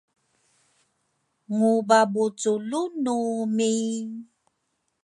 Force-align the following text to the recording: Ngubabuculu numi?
Ngubabuculu 1.55 2.81
numi? 3.03 3.71